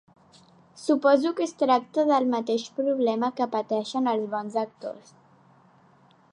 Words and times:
Suposo 0.83 1.33
que 1.39 1.43
es 1.49 1.53
tracta 1.59 2.05
del 2.13 2.25
mateix 2.33 2.65
problema 2.79 3.31
que 3.41 3.49
pateixen 3.59 4.13
els 4.15 4.27
bons 4.35 4.61
actors. 4.67 5.17